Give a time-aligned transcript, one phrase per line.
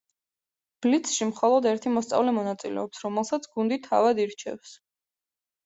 [0.85, 4.77] ბლიცში მხოლოდ ერთი მოსწავლე მონაწილეობს, რომელსაც გუნდი თავად ირჩევს.